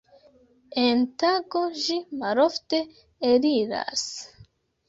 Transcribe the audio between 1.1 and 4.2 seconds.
tago ĝi malofte eliras.